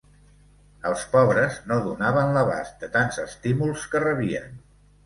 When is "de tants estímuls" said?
2.87-3.89